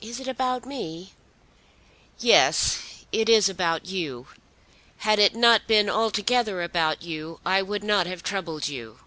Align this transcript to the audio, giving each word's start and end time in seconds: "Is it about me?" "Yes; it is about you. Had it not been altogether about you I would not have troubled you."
"Is 0.00 0.20
it 0.20 0.28
about 0.28 0.66
me?" 0.66 1.14
"Yes; 2.20 2.78
it 3.10 3.28
is 3.28 3.48
about 3.48 3.86
you. 3.86 4.28
Had 4.98 5.18
it 5.18 5.34
not 5.34 5.66
been 5.66 5.90
altogether 5.90 6.62
about 6.62 7.02
you 7.02 7.40
I 7.44 7.62
would 7.62 7.82
not 7.82 8.06
have 8.06 8.22
troubled 8.22 8.68
you." 8.68 9.00